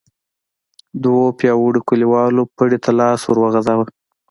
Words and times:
دوو 1.03 1.25
پياوړو 1.39 1.81
کليوالو 1.89 2.43
پړي 2.55 2.77
ته 2.83 2.91
لاس 2.99 3.21
ور 3.25 3.37
وغځاوه. 3.41 3.85